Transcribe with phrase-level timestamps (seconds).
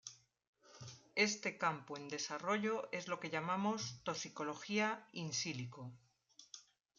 [1.27, 5.91] Este campo en desarrollo es lo que llamamos toxicología "in silico".